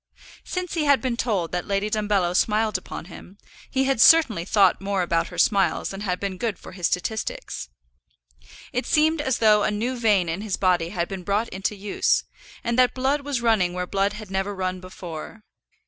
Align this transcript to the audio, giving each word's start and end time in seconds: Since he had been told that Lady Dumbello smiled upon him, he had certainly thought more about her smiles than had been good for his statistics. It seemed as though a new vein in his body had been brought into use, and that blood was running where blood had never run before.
Since 0.43 0.73
he 0.73 0.85
had 0.85 0.99
been 0.99 1.15
told 1.15 1.51
that 1.51 1.67
Lady 1.67 1.87
Dumbello 1.87 2.33
smiled 2.35 2.75
upon 2.75 3.05
him, 3.05 3.37
he 3.69 3.83
had 3.83 4.01
certainly 4.01 4.45
thought 4.45 4.81
more 4.81 5.03
about 5.03 5.27
her 5.27 5.37
smiles 5.37 5.91
than 5.91 6.01
had 6.01 6.19
been 6.19 6.39
good 6.39 6.57
for 6.57 6.71
his 6.71 6.87
statistics. 6.87 7.69
It 8.73 8.87
seemed 8.87 9.21
as 9.21 9.37
though 9.37 9.61
a 9.61 9.69
new 9.69 9.95
vein 9.95 10.27
in 10.27 10.41
his 10.41 10.57
body 10.57 10.89
had 10.89 11.07
been 11.07 11.21
brought 11.21 11.49
into 11.49 11.75
use, 11.75 12.23
and 12.63 12.79
that 12.79 12.95
blood 12.95 13.21
was 13.21 13.41
running 13.41 13.73
where 13.73 13.85
blood 13.85 14.13
had 14.13 14.31
never 14.31 14.55
run 14.55 14.79
before. 14.79 15.43